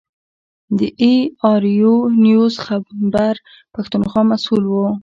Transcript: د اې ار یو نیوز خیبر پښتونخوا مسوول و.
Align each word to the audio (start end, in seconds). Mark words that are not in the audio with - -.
د 0.77 0.79
اې 1.01 1.15
ار 1.51 1.63
یو 1.81 1.95
نیوز 2.25 2.53
خیبر 2.65 3.35
پښتونخوا 3.75 4.21
مسوول 4.31 4.63
و. 4.67 4.73